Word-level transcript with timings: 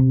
Te 0.00 0.06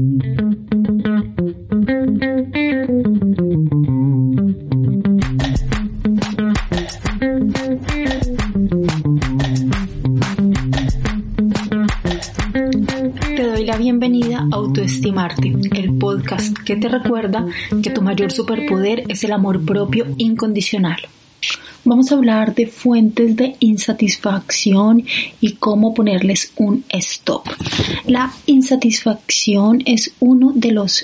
doy 13.42 13.64
la 13.64 13.76
bienvenida 13.78 14.38
a 14.38 14.48
Autoestimarte, 14.52 15.48
el 15.48 15.98
podcast 15.98 16.56
que 16.64 16.76
te 16.76 16.88
recuerda 16.88 17.46
que 17.82 17.90
tu 17.90 18.00
mayor 18.00 18.30
superpoder 18.30 19.02
es 19.08 19.24
el 19.24 19.32
amor 19.32 19.64
propio 19.64 20.06
incondicional. 20.18 21.00
Vamos 21.90 22.12
a 22.12 22.14
hablar 22.14 22.54
de 22.54 22.68
fuentes 22.68 23.34
de 23.34 23.56
insatisfacción 23.58 25.04
y 25.40 25.54
cómo 25.54 25.92
ponerles 25.92 26.52
un 26.54 26.84
stop. 26.88 27.48
La 28.06 28.32
insatisfacción 28.46 29.82
es 29.84 30.12
uno 30.20 30.52
de 30.54 30.70
los 30.70 31.02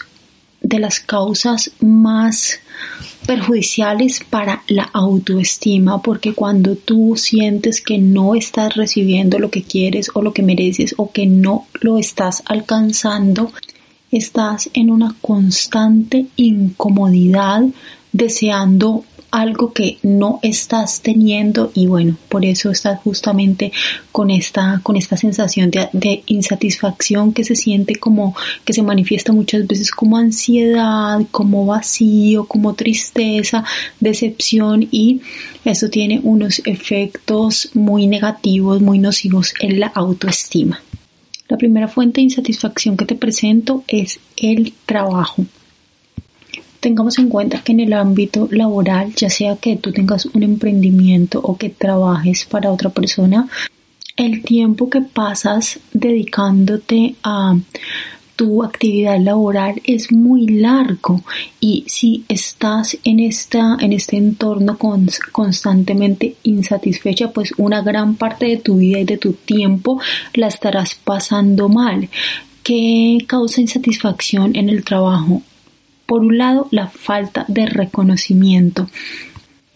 de 0.61 0.79
las 0.79 1.01
causas 1.01 1.73
más 1.81 2.61
perjudiciales 3.27 4.21
para 4.31 4.63
la 4.69 4.85
autoestima 4.85 6.01
porque 6.03 6.35
cuando 6.35 6.77
tú 6.77 7.17
sientes 7.17 7.81
que 7.81 7.99
no 7.99 8.37
estás 8.37 8.77
recibiendo 8.77 9.41
lo 9.41 9.51
que 9.51 9.65
quieres 9.65 10.13
o 10.15 10.23
lo 10.23 10.33
que 10.33 10.45
mereces 10.45 10.95
o 10.99 11.11
que 11.11 11.27
no 11.27 11.67
lo 11.81 11.99
estás 11.99 12.45
alcanzando, 12.47 13.51
estás 14.13 14.71
en 14.73 14.93
una 14.93 15.17
constante 15.21 16.27
incomodidad 16.37 17.65
deseando 18.13 19.05
algo 19.31 19.73
que 19.73 19.99
no 20.03 20.39
estás 20.43 21.01
teniendo 21.03 21.71
y 21.75 21.87
bueno, 21.87 22.17
por 22.29 22.45
eso 22.45 22.71
estás 22.71 23.01
justamente 23.01 23.73
con 24.13 24.31
esta, 24.31 24.81
con 24.83 24.97
esta 24.97 25.17
sensación 25.17 25.71
de, 25.71 25.89
de, 25.93 26.23
insatisfacción 26.27 27.33
que 27.33 27.45
se 27.45 27.57
siente 27.57 27.97
como, 27.97 28.35
que 28.65 28.73
se 28.73 28.83
manifiesta 28.83 29.33
muchas 29.33 29.67
veces 29.67 29.91
como 29.91 30.17
ansiedad, 30.17 31.21
como 31.31 31.67
vacío, 31.67 32.47
como 32.47 32.75
tristeza, 32.75 33.65
decepción 34.01 34.89
y 34.91 35.21
eso 35.65 35.89
tiene 35.89 36.21
unos 36.23 36.63
efectos 36.65 37.71
muy 37.75 38.07
negativos, 38.07 38.81
muy 38.81 38.99
nocivos 38.99 39.55
en 39.61 39.81
la 39.81 39.89
autoestima. 39.89 40.81
La 41.49 41.57
primera 41.57 41.87
fuente 41.87 42.21
de 42.21 42.25
insatisfacción 42.25 42.97
que 42.97 43.05
te 43.05 43.15
presento 43.15 43.85
es 43.87 44.19
el 44.37 44.73
trabajo. 44.85 45.47
Tengamos 46.87 47.19
en 47.19 47.29
cuenta 47.29 47.65
que 47.65 47.73
en 47.73 47.81
el 47.81 47.93
ámbito 47.95 48.47
laboral, 48.49 49.13
ya 49.17 49.29
sea 49.29 49.57
que 49.57 49.75
tú 49.75 49.91
tengas 49.91 50.27
un 50.27 50.45
emprendimiento 50.45 51.41
o 51.41 51.57
que 51.57 51.69
trabajes 51.69 52.45
para 52.45 52.71
otra 52.71 52.91
persona, 52.91 53.49
el 54.17 54.45
tiempo 54.45 54.89
que 54.89 55.01
pasas 55.01 55.81
dedicándote 55.93 57.17
a 57.25 57.57
tu 58.37 58.63
actividad 58.63 59.19
laboral 59.19 59.83
es 59.83 60.13
muy 60.13 60.47
largo 60.47 61.25
y 61.59 61.83
si 61.89 62.25
estás 62.29 62.97
en 63.03 63.19
esta 63.19 63.77
en 63.81 63.93
este 63.93 64.17
entorno 64.17 64.79
con, 64.79 65.09
constantemente 65.33 66.37
insatisfecha 66.45 67.33
pues 67.33 67.53
una 67.57 67.83
gran 67.83 68.15
parte 68.15 68.47
de 68.47 68.59
tu 68.59 68.77
vida 68.77 69.01
y 69.01 69.05
de 69.05 69.19
tu 69.19 69.33
tiempo 69.33 70.01
la 70.35 70.47
estarás 70.47 70.95
pasando 70.95 71.69
mal 71.69 72.09
¿Qué 72.63 73.19
causa 73.29 73.61
insatisfacción 73.61 74.57
en 74.57 74.69
el 74.69 74.85
trabajo? 74.85 75.43
Por 76.07 76.23
un 76.23 76.39
lado, 76.39 76.69
la 76.71 76.89
falta 76.89 77.45
de 77.49 77.67
reconocimiento, 77.67 78.89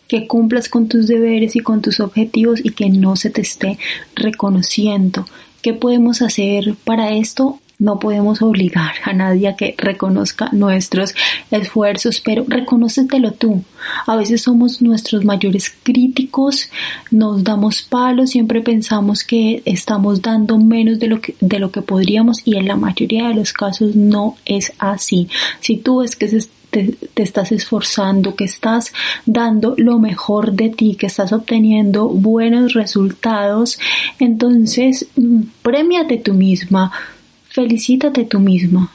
que 0.08 0.26
cumplas 0.26 0.68
con 0.68 0.88
tus 0.88 1.06
deberes 1.06 1.56
y 1.56 1.60
con 1.60 1.82
tus 1.82 2.00
objetivos 2.00 2.60
y 2.64 2.70
que 2.70 2.88
no 2.88 3.16
se 3.16 3.30
te 3.30 3.40
esté 3.40 3.78
reconociendo. 4.14 5.26
¿Qué 5.62 5.72
podemos 5.74 6.22
hacer 6.22 6.74
para 6.84 7.12
esto? 7.12 7.60
No 7.80 7.98
podemos 7.98 8.42
obligar 8.42 8.92
a 9.04 9.12
nadie 9.12 9.48
a 9.48 9.56
que 9.56 9.74
reconozca 9.76 10.50
nuestros 10.52 11.14
esfuerzos, 11.50 12.20
pero 12.20 12.44
reconócetelo 12.46 13.32
tú. 13.32 13.64
A 14.06 14.16
veces 14.16 14.42
somos 14.42 14.82
nuestros 14.82 15.24
mayores 15.24 15.74
críticos, 15.82 16.70
nos 17.10 17.42
damos 17.42 17.82
palos, 17.82 18.30
siempre 18.30 18.60
pensamos 18.60 19.24
que 19.24 19.62
estamos 19.64 20.20
dando 20.20 20.58
menos 20.58 20.98
de 20.98 21.08
lo 21.08 21.20
que, 21.22 21.34
de 21.40 21.58
lo 21.58 21.72
que 21.72 21.80
podríamos 21.80 22.42
y 22.44 22.56
en 22.56 22.68
la 22.68 22.76
mayoría 22.76 23.28
de 23.28 23.34
los 23.34 23.52
casos 23.54 23.96
no 23.96 24.36
es 24.44 24.72
así. 24.78 25.28
Si 25.60 25.78
tú 25.78 26.00
ves 26.00 26.16
que 26.16 26.28
te, 26.70 26.96
te, 27.14 27.22
estás 27.22 27.50
esforzando, 27.52 28.34
que 28.34 28.44
estás 28.44 28.92
dando 29.26 29.74
lo 29.76 29.98
mejor 29.98 30.52
de 30.52 30.68
ti, 30.68 30.96
que 30.96 31.06
estás 31.06 31.32
obteniendo 31.32 32.08
buenos 32.08 32.74
resultados, 32.74 33.78
entonces 34.18 35.06
mm, 35.16 35.40
premiate 35.62 36.18
tú 36.18 36.34
misma, 36.34 36.92
felicítate 37.60 38.24
tú 38.24 38.40
misma. 38.40 38.90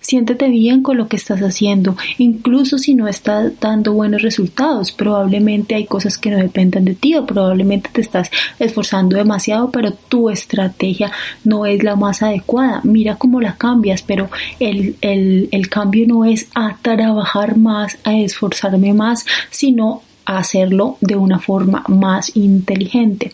Siéntete 0.00 0.48
bien 0.48 0.82
con 0.82 0.96
lo 0.96 1.08
que 1.08 1.16
estás 1.16 1.40
haciendo, 1.40 1.96
incluso 2.18 2.78
si 2.78 2.94
no 2.94 3.08
estás 3.08 3.52
dando 3.60 3.92
buenos 3.92 4.22
resultados. 4.22 4.92
Probablemente 4.92 5.74
hay 5.74 5.86
cosas 5.86 6.16
que 6.16 6.30
no 6.30 6.38
dependen 6.38 6.84
de 6.84 6.94
ti 6.94 7.16
o 7.16 7.26
probablemente 7.26 7.90
te 7.92 8.00
estás 8.00 8.30
esforzando 8.58 9.16
demasiado, 9.16 9.70
pero 9.70 9.92
tu 9.92 10.30
estrategia 10.30 11.10
no 11.44 11.66
es 11.66 11.82
la 11.82 11.96
más 11.96 12.22
adecuada. 12.22 12.80
Mira 12.84 13.16
cómo 13.16 13.40
la 13.40 13.56
cambias, 13.56 14.02
pero 14.02 14.30
el, 14.60 14.96
el, 15.00 15.48
el 15.50 15.68
cambio 15.68 16.06
no 16.06 16.24
es 16.24 16.48
a 16.54 16.78
trabajar 16.80 17.58
más, 17.58 17.98
a 18.04 18.16
esforzarme 18.16 18.94
más, 18.94 19.26
sino 19.50 20.02
a 20.24 20.38
hacerlo 20.38 20.96
de 21.00 21.16
una 21.16 21.38
forma 21.38 21.82
más 21.88 22.36
inteligente. 22.36 23.32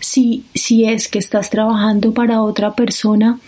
Si, 0.00 0.44
si 0.54 0.86
es 0.86 1.06
que 1.08 1.18
estás 1.18 1.50
trabajando 1.50 2.12
para 2.12 2.42
otra 2.42 2.74
persona, 2.74 3.38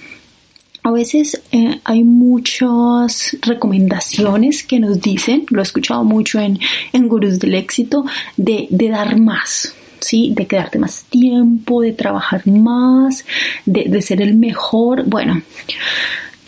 a 0.82 0.90
veces 0.90 1.40
eh, 1.52 1.80
hay 1.84 2.02
muchas 2.02 3.36
recomendaciones 3.40 4.64
que 4.64 4.80
nos 4.80 5.00
dicen, 5.00 5.46
lo 5.50 5.60
he 5.60 5.62
escuchado 5.62 6.02
mucho 6.02 6.40
en, 6.40 6.58
en 6.92 7.08
Gurús 7.08 7.38
del 7.38 7.54
Éxito, 7.54 8.04
de, 8.36 8.66
de 8.70 8.88
dar 8.88 9.18
más, 9.20 9.74
¿sí? 10.00 10.32
De 10.34 10.46
quedarte 10.46 10.78
más 10.78 11.04
tiempo, 11.04 11.82
de 11.82 11.92
trabajar 11.92 12.46
más, 12.48 13.24
de, 13.64 13.84
de 13.84 14.02
ser 14.02 14.20
el 14.20 14.34
mejor. 14.34 15.04
Bueno, 15.06 15.42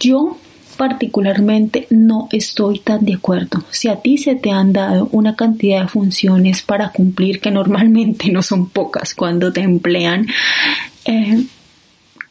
yo 0.00 0.36
particularmente 0.76 1.86
no 1.90 2.28
estoy 2.32 2.80
tan 2.80 3.04
de 3.04 3.14
acuerdo. 3.14 3.64
Si 3.70 3.88
a 3.88 4.00
ti 4.00 4.18
se 4.18 4.34
te 4.34 4.50
han 4.50 4.72
dado 4.72 5.08
una 5.12 5.36
cantidad 5.36 5.82
de 5.82 5.88
funciones 5.88 6.62
para 6.62 6.90
cumplir 6.90 7.40
que 7.40 7.52
normalmente 7.52 8.32
no 8.32 8.42
son 8.42 8.68
pocas 8.68 9.14
cuando 9.14 9.52
te 9.52 9.60
emplean, 9.60 10.26
eh, 11.04 11.44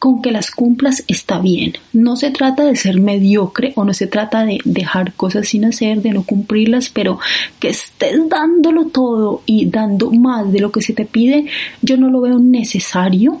con 0.04 0.20
que 0.20 0.32
las 0.32 0.50
cumplas 0.50 1.02
está 1.08 1.38
bien. 1.38 1.78
No 1.94 2.16
se 2.16 2.30
trata 2.30 2.62
de 2.62 2.76
ser 2.76 3.00
mediocre 3.00 3.72
o 3.74 3.86
no 3.86 3.94
se 3.94 4.06
trata 4.06 4.44
de 4.44 4.58
dejar 4.66 5.14
cosas 5.14 5.48
sin 5.48 5.64
hacer, 5.64 6.02
de 6.02 6.10
no 6.10 6.24
cumplirlas, 6.24 6.90
pero 6.90 7.18
que 7.58 7.70
estés 7.70 8.28
dándolo 8.28 8.88
todo 8.88 9.40
y 9.46 9.64
dando 9.64 10.10
más 10.10 10.52
de 10.52 10.60
lo 10.60 10.70
que 10.70 10.82
se 10.82 10.92
te 10.92 11.06
pide, 11.06 11.46
yo 11.80 11.96
no 11.96 12.10
lo 12.10 12.20
veo 12.20 12.38
necesario 12.38 13.40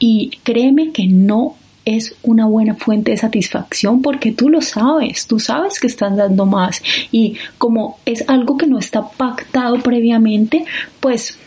y 0.00 0.32
créeme 0.42 0.90
que 0.90 1.06
no 1.06 1.54
es 1.84 2.16
una 2.24 2.46
buena 2.46 2.74
fuente 2.74 3.12
de 3.12 3.16
satisfacción 3.16 4.02
porque 4.02 4.32
tú 4.32 4.48
lo 4.48 4.62
sabes, 4.62 5.28
tú 5.28 5.38
sabes 5.38 5.78
que 5.78 5.86
estás 5.86 6.16
dando 6.16 6.44
más 6.44 6.82
y 7.12 7.36
como 7.56 8.00
es 8.04 8.28
algo 8.28 8.56
que 8.56 8.66
no 8.66 8.80
está 8.80 9.08
pactado 9.10 9.78
previamente, 9.78 10.64
pues 10.98 11.38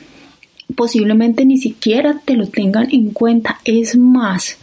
posiblemente 0.75 1.45
ni 1.45 1.57
siquiera 1.57 2.21
te 2.23 2.35
lo 2.35 2.47
tengan 2.47 2.87
en 2.91 3.11
cuenta. 3.11 3.59
Es 3.65 3.97
más, 3.97 4.57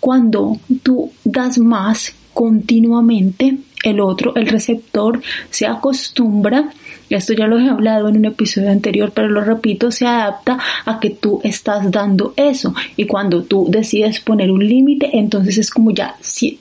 cuando 0.00 0.58
tú 0.82 1.12
das 1.24 1.58
más 1.58 2.14
continuamente, 2.32 3.58
el 3.82 4.00
otro, 4.00 4.34
el 4.36 4.46
receptor, 4.46 5.22
se 5.50 5.66
acostumbra, 5.66 6.70
esto 7.08 7.32
ya 7.32 7.46
lo 7.46 7.58
he 7.58 7.68
hablado 7.68 8.08
en 8.08 8.18
un 8.18 8.24
episodio 8.26 8.70
anterior, 8.70 9.12
pero 9.14 9.28
lo 9.28 9.42
repito, 9.42 9.90
se 9.90 10.06
adapta 10.06 10.58
a 10.84 11.00
que 11.00 11.10
tú 11.10 11.40
estás 11.42 11.90
dando 11.90 12.34
eso. 12.36 12.74
Y 12.96 13.06
cuando 13.06 13.42
tú 13.42 13.66
decides 13.68 14.20
poner 14.20 14.50
un 14.50 14.66
límite, 14.66 15.18
entonces 15.18 15.58
es 15.58 15.70
como 15.70 15.90
ya, 15.90 16.14
si, 16.20 16.60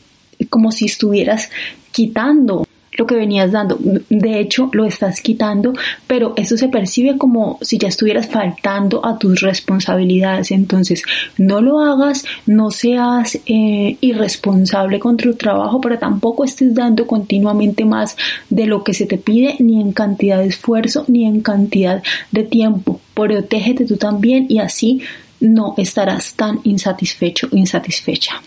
como 0.50 0.72
si 0.72 0.86
estuvieras 0.86 1.50
quitando 1.92 2.66
lo 3.00 3.08
que 3.08 3.16
venías 3.16 3.52
dando. 3.52 3.80
De 4.10 4.40
hecho, 4.40 4.70
lo 4.74 4.86
estás 4.86 5.22
quitando, 5.22 5.74
pero 6.06 6.34
eso 6.36 6.58
se 6.58 6.68
percibe 6.68 7.18
como 7.18 7.58
si 7.62 7.78
ya 7.78 7.88
estuvieras 7.88 8.28
faltando 8.28 9.04
a 9.06 9.18
tus 9.18 9.40
responsabilidades. 9.40 10.52
Entonces, 10.52 11.04
no 11.38 11.62
lo 11.62 11.80
hagas, 11.80 12.26
no 12.46 12.72
seas 12.72 13.40
eh, 13.46 13.98
irresponsable 14.02 15.00
con 15.00 15.16
tu 15.16 15.34
trabajo, 15.36 15.80
pero 15.80 15.98
tampoco 15.98 16.44
estés 16.44 16.76
dando 16.76 17.08
continuamente 17.08 17.86
más 17.86 18.18
de 18.50 18.66
lo 18.66 18.84
que 18.84 18.94
se 18.94 19.06
te 19.06 19.18
pide, 19.18 19.56
ni 19.60 19.80
en 19.80 19.94
cantidad 19.94 20.40
de 20.40 20.48
esfuerzo, 20.48 21.06
ni 21.08 21.26
en 21.26 21.40
cantidad 21.40 22.04
de 22.32 22.44
tiempo. 22.44 23.00
Protégete 23.14 23.86
tú 23.86 23.96
también 23.96 24.46
y 24.50 24.60
así 24.60 25.02
no 25.40 25.74
estarás 25.78 26.34
tan 26.34 26.60
insatisfecho 26.66 27.48
insatisfecha. 27.52 28.42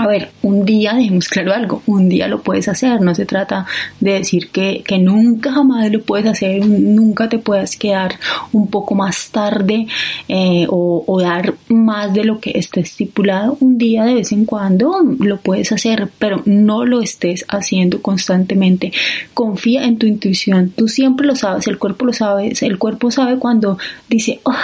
A 0.00 0.06
ver, 0.06 0.30
un 0.42 0.64
día, 0.64 0.94
dejemos 0.94 1.26
claro 1.26 1.52
algo, 1.52 1.82
un 1.86 2.08
día 2.08 2.28
lo 2.28 2.40
puedes 2.40 2.68
hacer, 2.68 3.00
no 3.00 3.16
se 3.16 3.26
trata 3.26 3.66
de 3.98 4.12
decir 4.12 4.48
que, 4.50 4.84
que 4.86 4.96
nunca 4.98 5.50
jamás 5.50 5.90
lo 5.90 6.00
puedes 6.02 6.24
hacer, 6.24 6.64
nunca 6.64 7.28
te 7.28 7.40
puedes 7.40 7.76
quedar 7.76 8.14
un 8.52 8.68
poco 8.70 8.94
más 8.94 9.30
tarde 9.30 9.88
eh, 10.28 10.66
o, 10.68 11.20
dar 11.20 11.54
más 11.68 12.14
de 12.14 12.22
lo 12.22 12.38
que 12.38 12.52
esté 12.54 12.78
estipulado, 12.78 13.56
un 13.58 13.76
día 13.76 14.04
de 14.04 14.14
vez 14.14 14.30
en 14.30 14.44
cuando 14.44 15.02
lo 15.18 15.38
puedes 15.38 15.72
hacer, 15.72 16.08
pero 16.20 16.42
no 16.44 16.84
lo 16.84 17.00
estés 17.00 17.44
haciendo 17.48 18.00
constantemente. 18.00 18.92
Confía 19.34 19.84
en 19.84 19.98
tu 19.98 20.06
intuición, 20.06 20.70
tú 20.70 20.86
siempre 20.86 21.26
lo 21.26 21.34
sabes, 21.34 21.66
el 21.66 21.78
cuerpo 21.78 22.04
lo 22.04 22.12
sabe, 22.12 22.52
el 22.60 22.78
cuerpo 22.78 23.10
sabe 23.10 23.40
cuando 23.40 23.78
dice, 24.08 24.38
oh, 24.44 24.54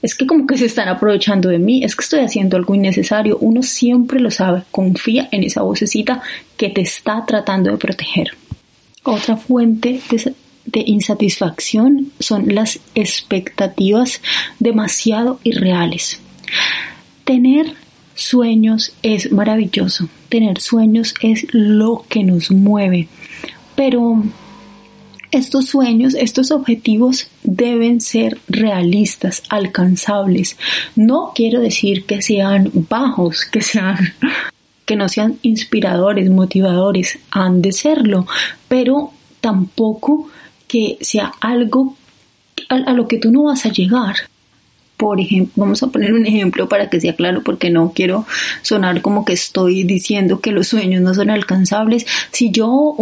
es 0.00 0.14
que 0.14 0.26
como 0.26 0.46
que 0.46 0.56
se 0.56 0.66
están 0.66 0.88
aprovechando 0.88 1.48
de 1.48 1.58
mí, 1.58 1.82
es 1.82 1.96
que 1.96 2.02
estoy 2.02 2.20
haciendo 2.20 2.56
algo 2.56 2.74
innecesario. 2.74 3.38
Uno 3.40 3.62
siempre 3.62 4.20
lo 4.20 4.30
sabe, 4.30 4.62
confía 4.70 5.28
en 5.32 5.44
esa 5.44 5.62
vocecita 5.62 6.22
que 6.56 6.70
te 6.70 6.82
está 6.82 7.24
tratando 7.26 7.70
de 7.70 7.78
proteger. 7.78 8.32
Otra 9.02 9.36
fuente 9.36 10.00
de, 10.10 10.34
de 10.66 10.84
insatisfacción 10.86 12.12
son 12.20 12.54
las 12.54 12.78
expectativas 12.94 14.20
demasiado 14.58 15.40
irreales. 15.42 16.20
Tener 17.24 17.74
sueños 18.14 18.94
es 19.02 19.32
maravilloso, 19.32 20.08
tener 20.28 20.60
sueños 20.60 21.14
es 21.20 21.46
lo 21.52 22.04
que 22.08 22.24
nos 22.24 22.50
mueve, 22.50 23.08
pero 23.74 24.22
estos 25.30 25.66
sueños, 25.66 26.14
estos 26.14 26.50
objetivos 26.50 27.28
deben 27.42 28.00
ser 28.00 28.38
realistas, 28.48 29.42
alcanzables. 29.48 30.56
No 30.96 31.32
quiero 31.34 31.60
decir 31.60 32.04
que 32.04 32.22
sean 32.22 32.70
bajos, 32.72 33.44
que 33.44 33.60
sean 33.60 34.14
que 34.86 34.96
no 34.96 35.10
sean 35.10 35.38
inspiradores, 35.42 36.30
motivadores, 36.30 37.18
han 37.30 37.60
de 37.60 37.72
serlo, 37.72 38.26
pero 38.68 39.12
tampoco 39.42 40.30
que 40.66 40.96
sea 41.02 41.32
algo 41.40 41.94
a, 42.70 42.76
a 42.76 42.92
lo 42.94 43.06
que 43.06 43.18
tú 43.18 43.30
no 43.30 43.44
vas 43.44 43.66
a 43.66 43.70
llegar 43.70 44.16
por 44.98 45.20
ejemplo, 45.20 45.52
vamos 45.56 45.80
a 45.84 45.86
poner 45.86 46.12
un 46.12 46.26
ejemplo 46.26 46.68
para 46.68 46.90
que 46.90 47.00
sea 47.00 47.14
claro, 47.14 47.42
porque 47.44 47.70
no 47.70 47.92
quiero 47.94 48.26
sonar 48.62 49.00
como 49.00 49.24
que 49.24 49.32
estoy 49.32 49.84
diciendo 49.84 50.40
que 50.40 50.50
los 50.50 50.66
sueños 50.66 51.00
no 51.00 51.14
son 51.14 51.30
alcanzables. 51.30 52.04
Si 52.32 52.50
yo, 52.50 52.96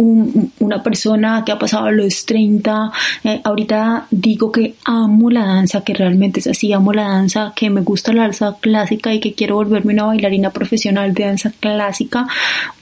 una 0.59 0.83
persona 0.83 1.43
que 1.43 1.51
ha 1.51 1.57
pasado 1.57 1.89
los 1.91 2.25
30, 2.27 2.91
eh, 3.23 3.41
ahorita 3.43 4.05
digo 4.11 4.51
que 4.51 4.75
amo 4.85 5.31
la 5.31 5.45
danza, 5.45 5.83
que 5.83 5.95
realmente 5.95 6.39
es 6.39 6.45
así, 6.45 6.71
amo 6.71 6.93
la 6.93 7.07
danza, 7.07 7.51
que 7.55 7.71
me 7.71 7.81
gusta 7.81 8.13
la 8.13 8.21
danza 8.21 8.55
clásica 8.61 9.11
y 9.11 9.19
que 9.19 9.33
quiero 9.33 9.55
volverme 9.55 9.93
una 9.93 10.05
bailarina 10.05 10.51
profesional 10.51 11.15
de 11.15 11.25
danza 11.25 11.51
clásica, 11.59 12.27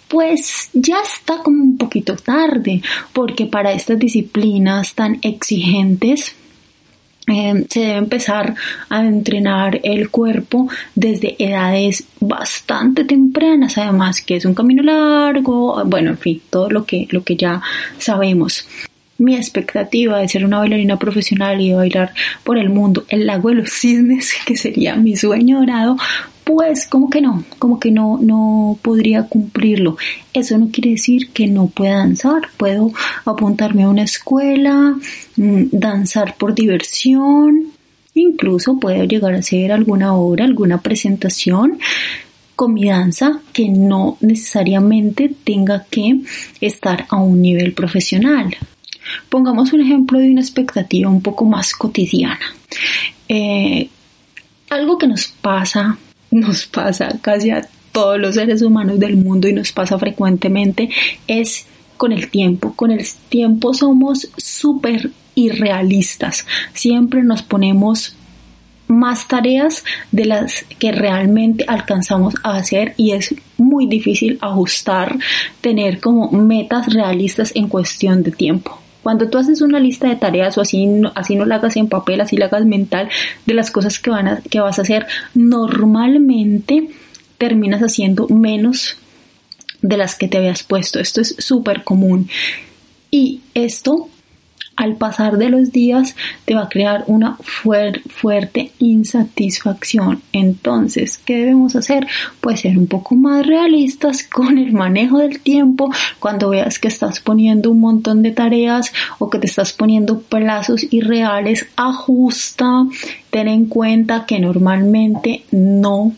pues 0.10 0.70
ya 0.74 0.98
está 1.02 1.38
como 1.38 1.64
un 1.64 1.78
poquito 1.78 2.18
tarde, 2.18 2.82
porque 3.14 3.46
para 3.46 3.72
estas 3.72 3.98
disciplinas 3.98 4.94
tan 4.94 5.20
exigentes, 5.22 6.36
eh, 7.28 7.66
se 7.70 7.80
debe 7.80 7.96
empezar 7.96 8.56
a 8.90 9.04
entrenar 9.04 9.80
el 9.84 10.10
cuerpo 10.10 10.70
desde 10.94 11.36
edades 11.44 12.06
bastante 12.20 13.04
tempranas, 13.04 13.78
además 13.78 14.22
que 14.22 14.36
es 14.36 14.46
un 14.46 14.54
camino 14.54 14.84
largo, 14.84 15.84
bueno, 15.86 16.12
en 16.12 16.18
fin, 16.18 16.42
todo 16.50 16.70
lo 16.70 16.86
que, 16.86 17.08
lo 17.10 17.24
que 17.24 17.36
ya 17.36 17.62
sabemos. 17.98 18.68
Mi 19.18 19.36
expectativa 19.36 20.20
de 20.20 20.28
ser 20.28 20.46
una 20.46 20.60
bailarina 20.60 21.00
profesional 21.00 21.62
y 21.62 21.74
bailar 21.74 22.14
por 22.44 22.58
el 22.58 22.70
mundo, 22.70 23.06
el 23.10 23.26
lago 23.26 23.50
de 23.50 23.56
los 23.56 23.72
cisnes, 23.72 24.34
que 24.46 24.56
sería 24.56 24.96
mi 24.96 25.16
sueño 25.16 25.60
dorado, 25.60 25.98
pues 26.46 26.88
como 26.88 27.10
que 27.10 27.22
no, 27.22 27.44
como 27.58 27.80
que 27.80 27.92
no, 27.92 28.20
no 28.22 28.78
podría 28.82 29.24
cumplirlo. 29.24 29.98
Eso 30.32 30.58
no 30.58 30.70
quiere 30.72 30.92
decir 30.92 31.32
que 31.32 31.48
no 31.48 31.68
pueda 31.68 31.98
danzar, 31.98 32.44
puedo 32.56 32.94
apuntarme 33.26 33.84
a 33.84 33.90
una 33.90 34.04
escuela, 34.04 34.96
mm, 35.36 35.64
danzar 35.72 36.36
por 36.38 36.54
diversión, 36.54 37.72
incluso 38.14 38.80
puedo 38.80 39.04
llegar 39.06 39.34
a 39.34 39.40
hacer 39.40 39.72
alguna 39.72 40.14
obra, 40.14 40.46
alguna 40.46 40.82
presentación 40.82 41.80
con 42.56 42.76
mi 42.76 42.90
danza 42.90 43.42
que 43.52 43.68
no 43.68 44.18
necesariamente 44.22 45.34
tenga 45.44 45.86
que 45.90 46.22
estar 46.62 47.08
a 47.10 47.18
un 47.18 47.42
nivel 47.42 47.74
profesional. 47.74 48.56
Pongamos 49.30 49.74
un 49.74 49.82
ejemplo 49.82 50.20
de 50.20 50.30
una 50.30 50.42
expectativa 50.42 51.10
un 51.10 51.24
poco 51.24 51.44
más 51.44 51.74
cotidiana. 51.74 52.54
Eh, 53.28 53.90
algo 54.70 54.98
que 55.00 55.08
nos 55.08 55.28
pasa 55.28 55.98
nos 56.36 56.66
pasa 56.66 57.18
casi 57.22 57.50
a 57.50 57.68
todos 57.92 58.20
los 58.20 58.36
seres 58.36 58.62
humanos 58.62 59.00
del 59.00 59.18
mundo 59.18 59.48
y 59.48 59.54
nos 59.54 59.72
pasa 59.72 59.98
frecuentemente 59.98 60.90
es 61.28 61.66
con 61.98 62.12
el 62.12 62.30
tiempo. 62.30 62.74
Con 62.76 62.92
el 62.92 63.06
tiempo 63.30 63.74
somos 63.74 64.28
súper 64.38 65.12
irrealistas. 65.34 66.46
Siempre 66.74 67.24
nos 67.24 67.42
ponemos 67.42 68.16
más 68.88 69.28
tareas 69.28 69.84
de 70.12 70.26
las 70.26 70.66
que 70.78 70.92
realmente 70.92 71.66
alcanzamos 71.68 72.36
a 72.44 72.58
hacer 72.58 72.94
y 72.98 73.12
es 73.12 73.34
muy 73.58 73.88
difícil 73.88 74.38
ajustar, 74.42 75.18
tener 75.62 76.00
como 76.00 76.30
metas 76.32 76.94
realistas 76.94 77.52
en 77.56 77.68
cuestión 77.68 78.24
de 78.24 78.32
tiempo. 78.32 78.85
Cuando 79.06 79.30
tú 79.30 79.38
haces 79.38 79.62
una 79.62 79.80
lista 79.80 80.10
de 80.10 80.16
tareas 80.16 80.58
o 80.58 80.62
así, 80.62 80.90
así 81.14 81.36
no 81.36 81.46
la 81.46 81.58
hagas 81.58 81.78
en 81.78 81.88
papel, 81.90 82.22
así 82.22 82.38
la 82.38 82.48
hagas 82.48 82.66
mental 82.66 83.08
de 83.46 83.54
las 83.54 83.70
cosas 83.70 84.00
que, 84.00 84.10
van 84.10 84.28
a, 84.28 84.42
que 84.42 84.60
vas 84.60 84.80
a 84.80 84.82
hacer, 84.82 85.06
normalmente 85.36 86.90
terminas 87.38 87.82
haciendo 87.82 88.28
menos 88.30 88.98
de 89.84 89.98
las 89.98 90.16
que 90.16 90.28
te 90.28 90.40
habías 90.40 90.64
puesto. 90.64 91.00
Esto 91.00 91.22
es 91.22 91.36
súper 91.38 91.84
común. 91.84 92.30
Y 93.12 93.42
esto 93.54 94.10
al 94.76 94.96
pasar 94.96 95.38
de 95.38 95.50
los 95.50 95.72
días 95.72 96.16
te 96.46 96.56
va 96.56 96.64
a 96.64 96.70
crear 96.70 97.04
una 97.08 97.38
fuerte 97.38 98.72
insatisfacción. 98.80 100.22
Entonces, 100.34 101.18
¿qué 101.18 101.38
debemos 101.38 101.76
hacer? 101.76 102.08
Pues 102.42 102.62
ser 102.62 102.78
un 102.78 102.88
poco 102.88 103.16
más 103.16 103.46
realistas 103.46 104.24
con 104.32 104.58
el 104.58 104.74
manejo 104.74 105.20
del 105.20 105.40
tiempo. 105.40 105.92
Cuando 106.20 106.50
veas 106.50 106.80
que 106.80 106.88
estás 106.88 107.20
poniendo 107.20 107.72
un 107.72 107.80
montón 107.80 108.22
de 108.22 108.32
tareas 108.32 108.94
o 109.20 109.30
que 109.30 109.40
te 109.40 109.48
estás 109.48 109.74
poniendo 109.74 110.20
plazos 110.20 110.86
irreales, 110.92 111.68
ajusta. 111.76 112.86
Ten 113.30 113.48
en 113.48 113.66
cuenta 113.66 114.26
que 114.26 114.40
normalmente 114.40 115.44
no 115.52 116.14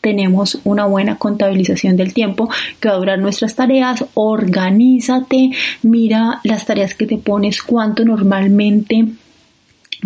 tenemos 0.00 0.58
una 0.64 0.86
buena 0.86 1.16
contabilización 1.16 1.96
del 1.96 2.14
tiempo 2.14 2.48
que 2.80 2.88
va 2.88 2.94
a 2.94 2.98
durar 2.98 3.18
nuestras 3.18 3.54
tareas, 3.54 4.04
organízate, 4.14 5.50
mira 5.82 6.40
las 6.44 6.66
tareas 6.66 6.94
que 6.94 7.06
te 7.06 7.18
pones, 7.18 7.62
cuánto 7.62 8.04
normalmente 8.04 9.06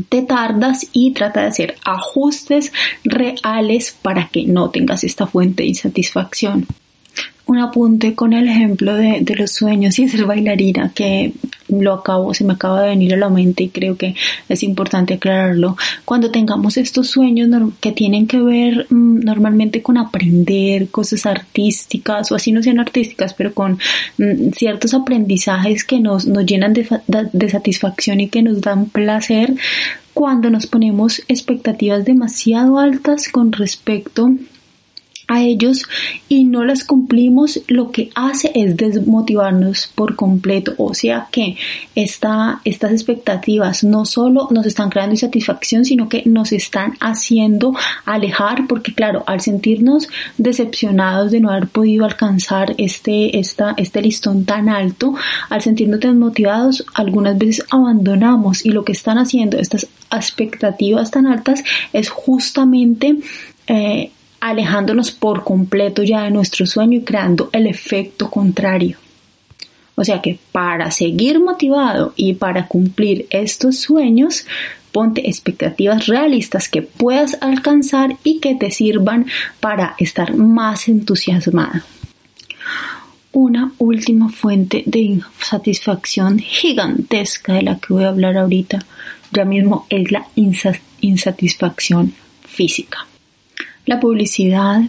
te 0.09 0.23
tardas 0.23 0.87
y 0.93 1.13
trata 1.13 1.43
de 1.43 1.47
hacer 1.47 1.77
ajustes 1.85 2.73
reales 3.05 3.97
para 4.03 4.29
que 4.29 4.45
no 4.45 4.71
tengas 4.71 5.05
esta 5.05 5.27
fuente 5.27 5.63
de 5.63 5.69
insatisfacción 5.69 6.67
un 7.47 7.59
apunte 7.59 8.15
con 8.15 8.33
el 8.33 8.49
ejemplo 8.49 8.95
de, 8.95 9.23
los 9.37 9.51
sueños 9.51 9.99
y 9.99 10.09
ser 10.09 10.25
bailarina 10.25 10.93
que 10.95 11.33
lo 11.69 11.93
acabo, 11.93 12.33
se 12.35 12.45
me 12.45 12.55
acaba 12.55 12.83
de 12.83 12.89
venir 12.91 13.15
a 13.15 13.17
la 13.17 13.29
mente 13.29 13.65
y 13.65 13.69
creo 13.69 13.97
que 13.97 14.15
es 14.49 14.63
importante 14.63 15.15
aclararlo. 15.15 15.77
Cuando 16.05 16.31
tengamos 16.31 16.77
estos 16.77 17.09
sueños 17.09 17.49
que 17.81 17.93
tienen 17.93 18.27
que 18.27 18.41
ver 18.41 18.87
mm, 18.91 19.21
normalmente 19.25 19.83
con 19.83 19.99
aprender 19.99 20.89
cosas 20.89 21.27
artísticas 21.27 22.31
o 22.33 22.35
así 22.35 22.53
no 22.53 22.63
sean 22.63 22.81
artísticas, 22.81 23.35
pero 23.35 23.53
con 23.53 23.79
mm, 24.19 24.51
ciertos 24.57 24.95
aprendizajes 24.95 25.85
que 25.85 26.01
nos, 26.01 26.27
nos 26.27 26.47
llenan 26.47 26.73
de, 26.73 26.87
de 27.07 27.51
satisfacción 27.51 28.21
y 28.21 28.29
que 28.29 28.43
nos 28.43 28.61
dan 28.61 28.87
placer, 28.87 29.55
cuando 30.15 30.49
nos 30.49 30.67
ponemos 30.67 31.23
expectativas 31.29 32.05
demasiado 32.05 32.79
altas 32.79 33.29
con 33.29 33.53
respecto 33.53 34.31
ellos 35.29 35.85
y 36.29 36.45
no 36.45 36.65
las 36.65 36.85
cumplimos, 36.85 37.61
lo 37.69 37.91
que 37.91 38.11
hace 38.15 38.51
es 38.55 38.77
desmotivarnos 38.77 39.91
por 39.95 40.17
completo. 40.17 40.75
O 40.79 40.95
sea 40.95 41.29
que 41.31 41.57
esta, 41.95 42.61
estas 42.65 42.93
expectativas 42.93 43.85
no 43.85 44.05
solo 44.05 44.49
nos 44.51 44.67
están 44.67 44.91
creando 44.91 45.15
insatisfacción, 45.15 45.85
sino 45.85 46.09
que 46.09 46.23
nos 46.27 46.53
están 46.53 46.95
haciendo 47.01 47.75
alejar, 48.05 48.67
porque 48.69 48.95
claro, 48.95 49.25
al 49.27 49.41
sentirnos 49.41 50.09
decepcionados 50.39 51.31
de 51.31 51.41
no 51.41 51.51
haber 51.51 51.69
podido 51.69 52.05
alcanzar 52.05 52.75
este, 52.79 53.39
esta, 53.39 53.75
este 53.77 54.03
listón 54.03 54.45
tan 54.45 54.69
alto, 54.69 55.15
al 55.49 55.63
sentirnos 55.63 56.01
desmotivados, 56.01 56.85
algunas 56.95 57.39
veces 57.39 57.65
abandonamos 57.71 58.65
y 58.65 58.71
lo 58.71 58.85
que 58.85 58.93
están 58.93 59.19
haciendo 59.19 59.59
estas 59.59 59.87
expectativas 60.11 61.11
tan 61.11 61.27
altas 61.27 61.65
es 61.93 62.09
justamente 62.09 63.19
eh, 63.67 64.11
alejándonos 64.45 65.11
por 65.11 65.43
completo 65.43 66.03
ya 66.03 66.25
de 66.25 66.31
nuestro 66.31 66.67
sueño 66.67 66.99
y 66.99 67.03
creando 67.03 67.49
el 67.53 67.67
efecto 67.67 68.31
contrario. 68.31 68.99
O 69.95 70.05
sea 70.05 70.21
que 70.21 70.39
para 70.53 70.91
seguir 70.91 71.41
motivado 71.41 72.13
y 72.15 72.35
para 72.35 72.69
cumplir 72.69 73.27
estos 73.31 73.79
sueños, 73.79 74.45
ponte 74.93 75.27
expectativas 75.31 76.09
realistas 76.09 76.69
que 76.69 76.83
puedas 76.83 77.39
alcanzar 77.41 78.19
y 78.23 78.39
que 78.41 78.55
te 78.55 78.71
sirvan 78.71 79.25
para 79.61 79.95
estar 79.99 80.37
más 80.37 80.89
entusiasmado. 80.89 81.81
Una 83.33 83.73
última 83.79 84.29
fuente 84.29 84.83
de 84.85 85.21
satisfacción 85.41 86.39
gigantesca 86.39 87.55
de 87.55 87.63
la 87.63 87.79
que 87.79 87.95
voy 87.95 88.05
a 88.05 88.09
hablar 88.09 88.37
ahorita 88.37 88.85
ya 89.33 89.47
mismo 89.47 89.87
es 89.89 90.13
la 90.13 90.27
insatisfacción 91.01 92.13
física. 92.47 93.07
La 93.87 94.01
publicidad 94.01 94.83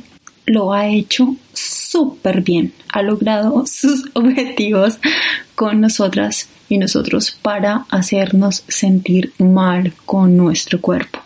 lo 0.46 0.74
ha 0.74 0.88
hecho 0.88 1.36
súper 1.54 2.42
bien, 2.42 2.74
ha 2.94 3.02
logrado 3.02 3.66
sus 3.68 4.06
objetivos 4.14 5.00
con 5.56 5.82
nosotras 5.82 6.48
y 6.70 6.78
nosotros 6.78 7.38
para 7.42 7.86
hacernos 7.90 8.64
sentir 8.68 9.34
mal 9.38 9.94
con 10.06 10.38
nuestro 10.38 10.82
cuerpo. 10.82 11.20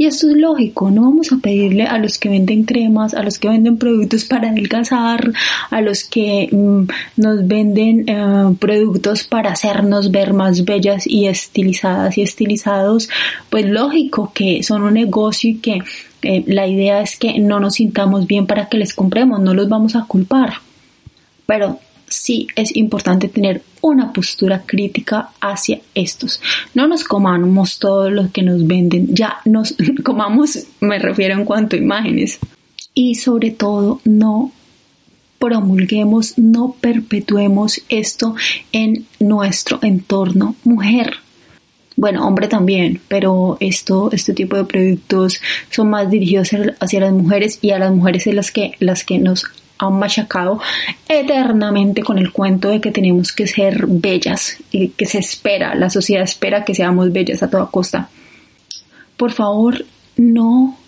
Y 0.00 0.06
esto 0.06 0.28
es 0.30 0.36
lógico, 0.36 0.92
no 0.92 1.02
vamos 1.02 1.32
a 1.32 1.38
pedirle 1.38 1.82
a 1.82 1.98
los 1.98 2.18
que 2.18 2.28
venden 2.28 2.62
cremas, 2.62 3.14
a 3.14 3.24
los 3.24 3.40
que 3.40 3.48
venden 3.48 3.78
productos 3.78 4.24
para 4.24 4.50
adelgazar, 4.50 5.32
a 5.70 5.80
los 5.80 6.04
que 6.04 6.48
mm, 6.52 6.82
nos 7.16 7.48
venden 7.48 8.08
eh, 8.08 8.54
productos 8.60 9.24
para 9.24 9.50
hacernos 9.50 10.12
ver 10.12 10.34
más 10.34 10.64
bellas 10.64 11.04
y 11.04 11.26
estilizadas 11.26 12.16
y 12.16 12.22
estilizados, 12.22 13.10
pues 13.50 13.66
lógico 13.66 14.30
que 14.32 14.62
son 14.62 14.82
un 14.82 14.94
negocio 14.94 15.50
y 15.50 15.56
que 15.56 15.80
eh, 16.22 16.44
la 16.46 16.66
idea 16.66 17.00
es 17.00 17.16
que 17.16 17.38
no 17.38 17.60
nos 17.60 17.74
sintamos 17.74 18.26
bien 18.26 18.46
para 18.46 18.68
que 18.68 18.76
les 18.76 18.94
compremos, 18.94 19.40
no 19.40 19.54
los 19.54 19.68
vamos 19.68 19.96
a 19.96 20.04
culpar. 20.04 20.54
Pero 21.46 21.78
sí 22.08 22.48
es 22.56 22.74
importante 22.76 23.28
tener 23.28 23.62
una 23.80 24.12
postura 24.12 24.62
crítica 24.64 25.30
hacia 25.40 25.80
estos. 25.94 26.40
No 26.74 26.88
nos 26.88 27.04
comamos 27.04 27.78
todo 27.78 28.10
lo 28.10 28.30
que 28.32 28.42
nos 28.42 28.66
venden, 28.66 29.14
ya 29.14 29.38
nos 29.44 29.74
comamos, 30.04 30.66
me 30.80 30.98
refiero 30.98 31.34
en 31.34 31.44
cuanto 31.44 31.76
a 31.76 31.78
imágenes. 31.78 32.38
Y 32.94 33.14
sobre 33.14 33.50
todo, 33.50 34.00
no 34.04 34.52
promulguemos, 35.38 36.36
no 36.36 36.74
perpetuemos 36.80 37.80
esto 37.88 38.34
en 38.72 39.06
nuestro 39.20 39.78
entorno 39.82 40.56
mujer 40.64 41.18
bueno, 41.98 42.24
hombre 42.24 42.46
también, 42.46 43.00
pero 43.08 43.56
esto, 43.58 44.10
este 44.12 44.32
tipo 44.32 44.54
de 44.54 44.64
productos 44.64 45.40
son 45.68 45.90
más 45.90 46.08
dirigidos 46.08 46.50
hacia 46.78 47.00
las 47.00 47.12
mujeres 47.12 47.58
y 47.60 47.72
a 47.72 47.80
las 47.80 47.92
mujeres 47.92 48.28
es 48.28 48.34
las 48.34 48.52
que, 48.52 48.74
las 48.78 49.02
que 49.02 49.18
nos 49.18 49.46
han 49.78 49.98
machacado 49.98 50.60
eternamente 51.08 52.04
con 52.04 52.18
el 52.18 52.30
cuento 52.30 52.68
de 52.68 52.80
que 52.80 52.92
tenemos 52.92 53.32
que 53.32 53.48
ser 53.48 53.86
bellas 53.88 54.58
y 54.70 54.90
que 54.90 55.06
se 55.06 55.18
espera, 55.18 55.74
la 55.74 55.90
sociedad 55.90 56.22
espera 56.22 56.64
que 56.64 56.76
seamos 56.76 57.12
bellas 57.12 57.42
a 57.42 57.50
toda 57.50 57.66
costa. 57.66 58.08
Por 59.16 59.32
favor, 59.32 59.84
no 60.16 60.78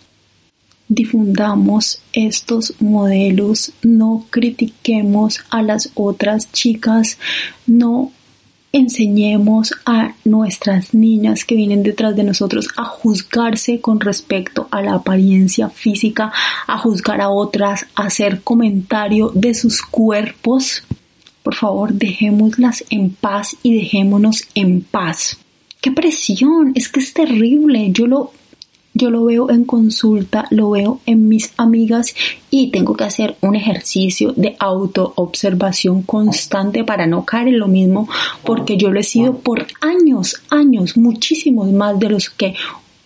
difundamos 0.87 2.03
estos 2.13 2.75
modelos, 2.79 3.73
no 3.83 4.27
critiquemos 4.31 5.41
a 5.51 5.63
las 5.63 5.91
otras 5.97 6.53
chicas, 6.53 7.19
no 7.67 8.13
enseñemos 8.73 9.73
a 9.85 10.15
nuestras 10.25 10.95
niñas 10.95 11.45
que 11.45 11.57
vienen 11.57 11.83
detrás 11.83 12.15
de 12.15 12.25
nosotros 12.25 12.69
a 12.77 12.85
juzgarse 12.85 13.81
con 13.81 14.01
respecto 14.01 14.69
a 14.71 14.83
la 14.83 14.95
apariencia 14.95 15.69
física, 15.71 16.33
a 16.67 16.79
juzgar 16.79 17.21
a 17.21 17.31
otras, 17.31 17.87
a 17.95 18.05
hacer 18.05 18.43
comentario 18.43 19.33
de 19.35 19.55
sus 19.55 19.83
cuerpos. 19.83 20.85
Por 21.43 21.55
favor, 21.55 21.93
dejémoslas 21.93 22.85
en 22.91 23.11
paz 23.11 23.57
y 23.63 23.75
dejémonos 23.75 24.45
en 24.55 24.83
paz. 24.83 25.39
¡Qué 25.81 25.91
presión! 25.91 26.73
Es 26.75 26.89
que 26.89 27.01
es 27.01 27.13
terrible. 27.15 27.91
Yo 27.91 28.07
lo 28.07 28.33
yo 29.01 29.11
lo 29.11 29.25
veo 29.25 29.51
en 29.51 29.65
consulta, 29.65 30.45
lo 30.51 30.71
veo 30.71 31.01
en 31.07 31.27
mis 31.27 31.55
amigas 31.57 32.15
y 32.51 32.71
tengo 32.71 32.95
que 32.95 33.05
hacer 33.05 33.37
un 33.41 33.57
ejercicio 33.57 34.33
de 34.37 34.57
autoobservación 34.59 36.03
constante 36.03 36.85
para 36.85 37.07
no 37.07 37.25
caer 37.25 37.49
en 37.49 37.59
lo 37.59 37.67
mismo 37.67 38.09
porque 38.45 38.77
yo 38.77 38.91
lo 38.91 39.01
he 39.01 39.05
sido 39.05 39.39
por 39.39 39.67
años, 39.81 40.43
años, 40.51 40.99
muchísimos 40.99 41.73
más 41.73 41.99
de 41.99 42.11
los 42.11 42.29
que 42.29 42.55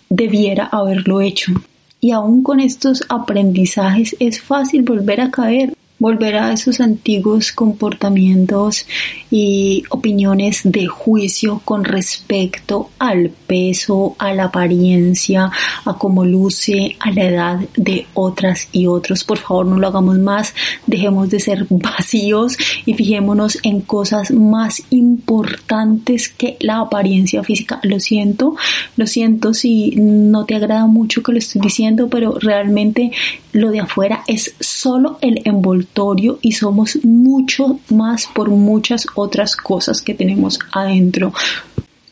debiera 0.08 0.66
haberlo 0.66 1.20
hecho. 1.20 1.52
Y 2.00 2.10
aún 2.10 2.42
con 2.42 2.58
estos 2.58 3.04
aprendizajes 3.08 4.16
es 4.18 4.42
fácil 4.42 4.82
volver 4.82 5.20
a 5.20 5.30
caer 5.30 5.74
volver 6.04 6.36
a 6.36 6.52
esos 6.52 6.82
antiguos 6.82 7.50
comportamientos 7.50 8.84
y 9.30 9.84
opiniones 9.88 10.60
de 10.62 10.86
juicio 10.86 11.62
con 11.64 11.82
respecto 11.82 12.90
al 12.98 13.30
peso, 13.30 14.14
a 14.18 14.34
la 14.34 14.44
apariencia, 14.44 15.50
a 15.86 15.94
cómo 15.94 16.26
luce, 16.26 16.96
a 17.00 17.10
la 17.10 17.24
edad 17.24 17.60
de 17.74 18.06
otras 18.12 18.68
y 18.70 18.86
otros. 18.86 19.24
Por 19.24 19.38
favor, 19.38 19.64
no 19.64 19.78
lo 19.78 19.86
hagamos 19.86 20.18
más, 20.18 20.52
dejemos 20.86 21.30
de 21.30 21.40
ser 21.40 21.66
vacíos 21.70 22.58
y 22.84 22.92
fijémonos 22.92 23.58
en 23.62 23.80
cosas 23.80 24.30
más 24.30 24.82
importantes 24.90 26.28
que 26.28 26.58
la 26.60 26.80
apariencia 26.80 27.42
física. 27.42 27.80
Lo 27.82 27.98
siento, 27.98 28.56
lo 28.98 29.06
siento 29.06 29.54
si 29.54 29.92
no 29.96 30.44
te 30.44 30.54
agrada 30.54 30.84
mucho 30.84 31.22
que 31.22 31.32
lo 31.32 31.38
estoy 31.38 31.62
diciendo, 31.62 32.08
pero 32.10 32.34
realmente 32.38 33.10
lo 33.52 33.70
de 33.70 33.80
afuera 33.80 34.22
es 34.26 34.54
solo 34.60 35.16
el 35.22 35.40
envoltorio 35.44 35.93
y 36.42 36.52
somos 36.52 36.98
mucho 37.04 37.78
más 37.88 38.26
por 38.34 38.48
muchas 38.50 39.06
otras 39.14 39.54
cosas 39.54 40.02
que 40.02 40.14
tenemos 40.14 40.58
adentro, 40.72 41.32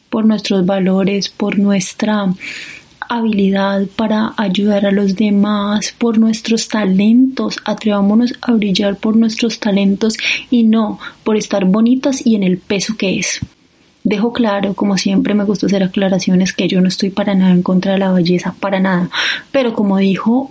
por 0.08 0.24
nuestros 0.24 0.64
valores, 0.64 1.28
por 1.28 1.58
nuestra 1.58 2.32
habilidad 3.08 3.86
para 3.96 4.34
ayudar 4.36 4.86
a 4.86 4.92
los 4.92 5.16
demás, 5.16 5.94
por 5.98 6.18
nuestros 6.18 6.68
talentos, 6.68 7.58
atrevámonos 7.64 8.34
a 8.40 8.52
brillar 8.52 8.96
por 8.96 9.16
nuestros 9.16 9.58
talentos 9.58 10.16
y 10.50 10.62
no 10.62 10.98
por 11.24 11.36
estar 11.36 11.64
bonitas 11.64 12.24
y 12.24 12.36
en 12.36 12.44
el 12.44 12.58
peso 12.58 12.96
que 12.96 13.18
es. 13.18 13.40
Dejo 14.04 14.32
claro, 14.32 14.74
como 14.74 14.96
siempre 14.96 15.34
me 15.34 15.44
gusta 15.44 15.66
hacer 15.66 15.82
aclaraciones, 15.82 16.52
que 16.52 16.68
yo 16.68 16.80
no 16.80 16.88
estoy 16.88 17.10
para 17.10 17.34
nada 17.34 17.52
en 17.52 17.62
contra 17.62 17.92
de 17.92 17.98
la 17.98 18.12
belleza, 18.12 18.54
para 18.58 18.80
nada. 18.80 19.10
Pero 19.50 19.74
como 19.74 19.98
dijo 19.98 20.50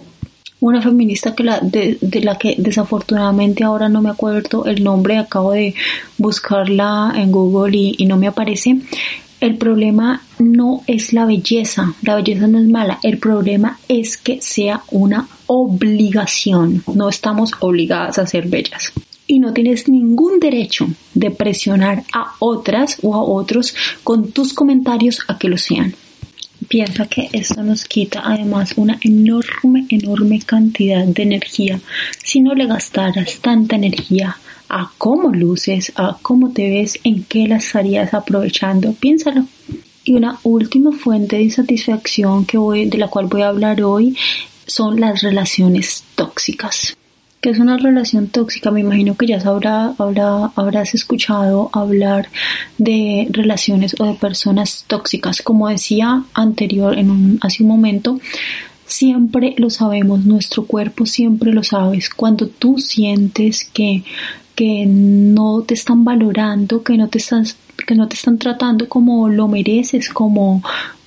una 0.61 0.81
feminista 0.81 1.35
que 1.35 1.43
la, 1.43 1.59
de, 1.59 1.97
la 2.23 2.37
que 2.37 2.55
desafortunadamente 2.57 3.63
ahora 3.63 3.89
no 3.89 4.01
me 4.01 4.09
acuerdo 4.09 4.65
el 4.65 4.83
nombre, 4.83 5.17
acabo 5.17 5.51
de 5.51 5.75
buscarla 6.17 7.13
en 7.15 7.31
Google 7.31 7.75
y, 7.75 7.95
y 7.97 8.05
no 8.05 8.17
me 8.17 8.27
aparece. 8.27 8.79
El 9.41 9.57
problema 9.57 10.21
no 10.37 10.83
es 10.85 11.13
la 11.13 11.25
belleza, 11.25 11.93
la 12.03 12.15
belleza 12.15 12.47
no 12.47 12.59
es 12.59 12.67
mala, 12.67 12.99
el 13.01 13.17
problema 13.17 13.79
es 13.87 14.15
que 14.15 14.39
sea 14.39 14.83
una 14.91 15.27
obligación, 15.47 16.83
no 16.93 17.09
estamos 17.09 17.51
obligadas 17.59 18.19
a 18.19 18.27
ser 18.27 18.47
bellas 18.47 18.93
y 19.31 19.39
no 19.39 19.53
tienes 19.53 19.87
ningún 19.87 20.39
derecho 20.39 20.87
de 21.13 21.31
presionar 21.31 22.03
a 22.13 22.35
otras 22.39 22.97
o 23.01 23.15
a 23.15 23.23
otros 23.23 23.73
con 24.03 24.31
tus 24.31 24.53
comentarios 24.53 25.19
a 25.27 25.39
que 25.39 25.47
lo 25.47 25.57
sean. 25.57 25.95
Piensa 26.71 27.05
que 27.05 27.27
esto 27.33 27.63
nos 27.63 27.83
quita 27.83 28.21
además 28.23 28.75
una 28.77 28.97
enorme, 29.01 29.87
enorme 29.89 30.39
cantidad 30.39 31.03
de 31.03 31.23
energía. 31.23 31.81
Si 32.23 32.39
no 32.39 32.55
le 32.55 32.65
gastaras 32.65 33.39
tanta 33.41 33.75
energía 33.75 34.37
a 34.69 34.89
cómo 34.97 35.33
luces, 35.33 35.91
a 35.97 36.17
cómo 36.21 36.53
te 36.53 36.69
ves, 36.69 36.97
en 37.03 37.25
qué 37.25 37.45
la 37.49 37.57
estarías 37.57 38.13
aprovechando, 38.13 38.93
piénsalo. 38.93 39.47
Y 40.05 40.13
una 40.13 40.39
última 40.43 40.93
fuente 40.93 41.35
de 41.35 41.41
insatisfacción 41.41 42.45
que 42.45 42.57
voy, 42.57 42.85
de 42.85 42.99
la 42.99 43.09
cual 43.09 43.25
voy 43.25 43.41
a 43.41 43.49
hablar 43.49 43.83
hoy 43.83 44.15
son 44.65 44.97
las 44.97 45.23
relaciones 45.23 46.05
tóxicas. 46.15 46.95
¿Qué 47.41 47.49
es 47.49 47.57
una 47.57 47.77
relación 47.77 48.27
tóxica? 48.27 48.69
Me 48.69 48.81
imagino 48.81 49.17
que 49.17 49.25
ya 49.25 49.39
sabrá, 49.39 49.95
habrás 49.97 50.93
escuchado 50.93 51.71
hablar 51.73 52.29
de 52.77 53.27
relaciones 53.31 53.95
o 53.99 54.05
de 54.05 54.13
personas 54.13 54.85
tóxicas. 54.85 55.41
Como 55.41 55.67
decía 55.67 56.23
anterior, 56.35 56.95
en 56.99 57.09
un, 57.09 57.39
hace 57.41 57.63
un 57.63 57.69
momento, 57.69 58.19
siempre 58.85 59.55
lo 59.57 59.71
sabemos, 59.71 60.23
nuestro 60.23 60.65
cuerpo 60.65 61.07
siempre 61.07 61.51
lo 61.51 61.63
sabes. 61.63 62.11
Cuando 62.11 62.45
tú 62.45 62.77
sientes 62.77 63.67
que, 63.73 64.03
que 64.53 64.85
no 64.85 65.63
te 65.63 65.73
están 65.73 66.05
valorando, 66.05 66.83
que 66.83 66.95
no 66.95 67.07
te 67.07 67.17
estás 67.17 67.57
que 67.87 67.95
no 67.95 68.07
te 68.07 68.15
están 68.15 68.37
tratando 68.37 68.87
como 68.87 69.27
lo 69.29 69.47
mereces, 69.47 70.09
como, 70.09 70.61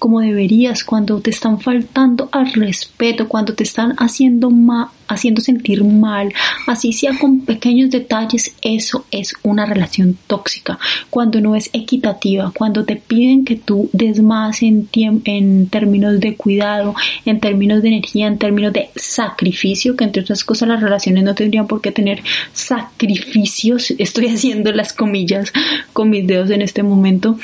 como 0.05 0.21
deberías, 0.21 0.85
cuando 0.85 1.19
te 1.21 1.31
están 1.31 1.63
faltando 1.63 2.29
al 2.31 2.53
respeto, 2.53 3.27
cuando 3.27 3.55
te 3.55 3.65
están 3.65 3.95
haciendo 3.97 4.51
mal, 4.51 4.89
haciendo 5.09 5.41
sentir 5.41 5.83
mal, 5.83 6.31
así 6.67 6.93
sea 6.93 7.19
con 7.19 7.41
pequeños 7.41 7.89
detalles, 7.89 8.55
eso 8.61 9.07
es 9.11 9.33
una 9.43 9.65
relación 9.65 10.19
tóxica. 10.27 10.79
Cuando 11.09 11.41
no 11.41 11.57
es 11.57 11.71
equitativa, 11.73 12.53
cuando 12.55 12.85
te 12.85 12.97
piden 12.97 13.47
que 13.47 13.57
tú 13.57 13.89
des 13.95 14.21
más 14.21 14.63
en, 14.63 14.91
en 14.93 15.69
términos 15.69 16.21
de 16.21 16.37
cuidado, 16.37 16.95
en 17.25 17.41
términos 17.41 17.81
de 17.81 17.89
energía, 17.89 18.27
en 18.27 18.37
términos 18.37 18.75
de 18.75 18.91
sacrificio, 18.97 19.97
que 19.97 20.05
entre 20.05 20.21
otras 20.21 20.45
cosas 20.45 20.69
las 20.69 20.83
relaciones 20.83 21.25
no 21.25 21.35
tendrían 21.35 21.67
por 21.67 21.81
qué 21.81 21.93
tener 21.93 22.23
sacrificios. 22.53 23.91
Estoy 23.99 24.27
haciendo 24.27 24.71
las 24.71 24.93
comillas 24.93 25.51
con 25.95 26.11
mis 26.11 26.27
dedos 26.27 26.51
en 26.51 26.61
este 26.61 26.83
momento 26.83 27.39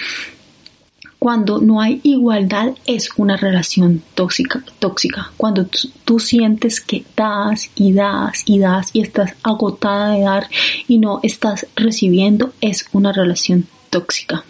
cuando 1.21 1.61
no 1.61 1.83
hay 1.83 2.01
igualdad 2.03 2.73
es 2.87 3.11
una 3.19 3.37
relación 3.37 4.03
tóxica, 4.15 4.65
tóxica. 4.79 5.31
Cuando 5.37 5.67
tú, 6.05 6.19
sientes 6.19 6.81
que 6.81 7.05
das 7.15 7.71
y 7.75 7.93
das 7.93 8.43
y 8.47 8.59
das 8.59 8.89
y 8.95 9.03
estás 9.03 9.35
agotada 9.43 10.15
de 10.15 10.23
dar 10.23 10.49
y 10.89 10.97
no 10.97 11.21
estás 11.23 11.67
recibiendo 11.77 12.55
es 12.63 12.87
una 12.93 13.13
relación 13.13 13.67
tóxica. 13.91 14.45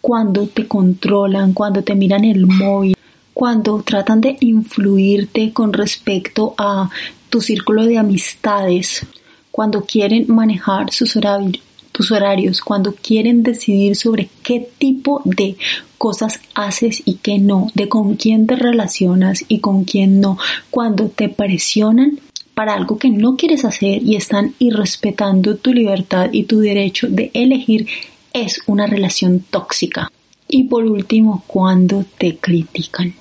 Cuando 0.00 0.46
te 0.46 0.68
controlan, 0.68 1.52
cuando 1.52 1.82
te 1.82 1.96
miran 1.96 2.24
el 2.24 2.46
móvil, 2.46 2.96
cuando 3.34 3.82
tratan 3.82 4.20
de 4.20 4.36
influirte 4.38 5.52
con 5.52 5.72
respecto 5.72 6.54
a 6.58 6.88
tu 7.28 7.40
círculo 7.40 7.84
de 7.86 7.98
amistades, 7.98 9.04
cuando 9.50 9.82
quieren 9.82 10.26
manejar 10.28 10.92
sus 10.92 11.16
horarios, 11.16 11.58
tus 11.98 12.12
horarios, 12.12 12.60
cuando 12.60 12.94
quieren 12.94 13.42
decidir 13.42 13.96
sobre 13.96 14.30
qué 14.44 14.68
tipo 14.78 15.20
de 15.24 15.56
cosas 15.98 16.40
haces 16.54 17.02
y 17.04 17.14
qué 17.14 17.40
no, 17.40 17.72
de 17.74 17.88
con 17.88 18.14
quién 18.14 18.46
te 18.46 18.54
relacionas 18.54 19.44
y 19.48 19.58
con 19.58 19.82
quién 19.82 20.20
no, 20.20 20.38
cuando 20.70 21.08
te 21.08 21.28
presionan 21.28 22.20
para 22.54 22.74
algo 22.74 22.98
que 22.98 23.10
no 23.10 23.34
quieres 23.36 23.64
hacer 23.64 24.00
y 24.04 24.14
están 24.14 24.54
irrespetando 24.60 25.56
tu 25.56 25.74
libertad 25.74 26.28
y 26.30 26.44
tu 26.44 26.60
derecho 26.60 27.08
de 27.08 27.32
elegir, 27.34 27.88
es 28.32 28.60
una 28.68 28.86
relación 28.86 29.40
tóxica. 29.50 30.12
Y 30.46 30.64
por 30.64 30.84
último, 30.84 31.42
cuando 31.48 32.04
te 32.16 32.36
critican. 32.36 33.12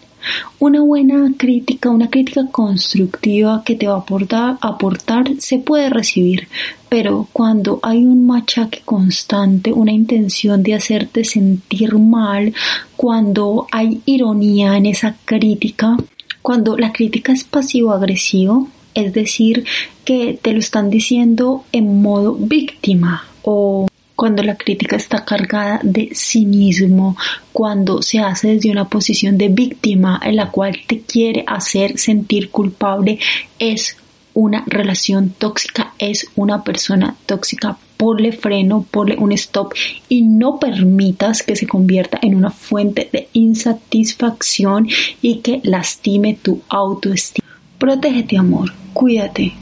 Una 0.59 0.81
buena 0.81 1.31
crítica, 1.37 1.89
una 1.89 2.09
crítica 2.09 2.47
constructiva 2.51 3.63
que 3.65 3.75
te 3.75 3.87
va 3.87 3.95
a 3.95 4.67
aportar, 4.67 5.31
se 5.39 5.59
puede 5.59 5.89
recibir, 5.89 6.47
pero 6.89 7.27
cuando 7.33 7.79
hay 7.83 8.05
un 8.05 8.25
machaque 8.25 8.81
constante, 8.85 9.71
una 9.73 9.91
intención 9.91 10.63
de 10.63 10.75
hacerte 10.75 11.23
sentir 11.23 11.95
mal, 11.95 12.53
cuando 12.95 13.67
hay 13.71 14.01
ironía 14.05 14.77
en 14.77 14.85
esa 14.85 15.15
crítica, 15.25 15.97
cuando 16.41 16.77
la 16.77 16.91
crítica 16.91 17.33
es 17.33 17.43
pasivo-agresivo, 17.43 18.69
es 18.93 19.13
decir, 19.13 19.65
que 20.05 20.39
te 20.41 20.53
lo 20.53 20.59
están 20.59 20.89
diciendo 20.89 21.65
en 21.71 22.01
modo 22.01 22.35
víctima 22.35 23.25
o 23.43 23.87
cuando 24.17 24.41
la 24.41 24.55
crítica 24.55 24.95
está 24.95 25.23
cargada 25.23 25.79
de 25.83 26.09
cinismo, 26.15 27.15
cuando 27.53 28.01
se 28.01 28.17
hace 28.17 28.55
desde 28.55 28.71
una 28.71 28.89
posición 28.89 29.37
de 29.37 29.47
víctima 29.49 30.19
en 30.23 30.35
la 30.35 30.49
cual 30.49 30.75
te 30.87 31.01
quiere 31.01 31.43
hacer 31.45 31.99
sentir 31.99 32.49
culpable, 32.49 33.19
es 33.59 33.95
una 34.33 34.63
relación 34.65 35.29
tóxica, 35.37 35.93
es 35.99 36.27
una 36.35 36.63
persona 36.63 37.15
tóxica. 37.27 37.77
Ponle 37.95 38.31
freno, 38.31 38.85
ponle 38.89 39.17
un 39.17 39.31
stop 39.33 39.73
y 40.09 40.23
no 40.23 40.59
permitas 40.59 41.43
que 41.43 41.55
se 41.55 41.67
convierta 41.67 42.17
en 42.19 42.33
una 42.33 42.49
fuente 42.49 43.09
de 43.11 43.29
insatisfacción 43.33 44.87
y 45.21 45.41
que 45.41 45.61
lastime 45.63 46.37
tu 46.41 46.61
autoestima. 46.69 47.47
Protégete, 47.77 48.37
amor, 48.37 48.73
cuídate, 48.93 49.53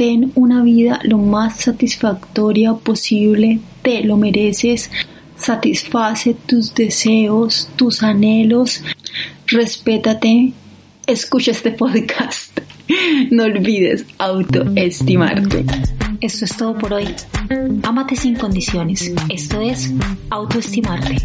ten 0.00 0.32
una 0.34 0.62
vida 0.62 0.98
lo 1.02 1.18
más 1.18 1.58
satisfactoria 1.58 2.72
posible, 2.72 3.60
te 3.82 4.02
lo 4.02 4.16
mereces, 4.16 4.90
satisface 5.36 6.34
tus 6.46 6.74
deseos, 6.74 7.68
tus 7.76 8.02
anhelos, 8.02 8.82
respétate, 9.46 10.54
escucha 11.06 11.50
este 11.50 11.72
podcast, 11.72 12.60
no 13.30 13.44
olvides 13.44 14.06
autoestimarte. 14.16 15.66
Esto 16.22 16.46
es 16.46 16.56
todo 16.56 16.78
por 16.78 16.94
hoy. 16.94 17.14
Ámate 17.82 18.16
sin 18.16 18.36
condiciones. 18.36 19.12
Esto 19.28 19.60
es 19.60 19.92
autoestimarte. 20.30 21.16